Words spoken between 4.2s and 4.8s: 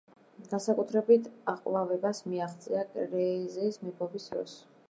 დროს.